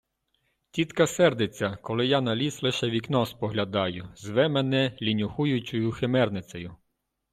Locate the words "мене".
4.49-4.97